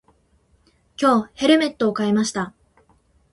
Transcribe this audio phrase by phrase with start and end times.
[0.99, 2.55] 今日、ヘルメットを買いました。